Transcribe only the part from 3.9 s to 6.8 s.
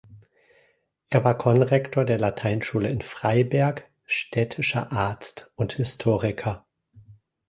städtischer Arzt und Historiker.